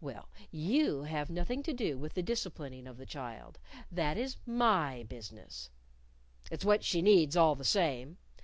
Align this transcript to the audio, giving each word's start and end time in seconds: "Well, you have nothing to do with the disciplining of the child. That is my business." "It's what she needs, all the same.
"Well, 0.00 0.28
you 0.52 1.02
have 1.08 1.28
nothing 1.28 1.64
to 1.64 1.72
do 1.72 1.98
with 1.98 2.14
the 2.14 2.22
disciplining 2.22 2.86
of 2.86 2.98
the 2.98 3.04
child. 3.04 3.58
That 3.90 4.16
is 4.16 4.36
my 4.46 5.02
business." 5.08 5.70
"It's 6.52 6.64
what 6.64 6.84
she 6.84 7.02
needs, 7.02 7.36
all 7.36 7.56
the 7.56 7.64
same. 7.64 8.18